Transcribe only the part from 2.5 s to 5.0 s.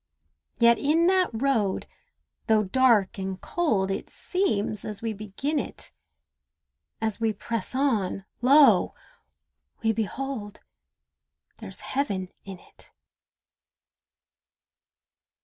dark and cold, It seems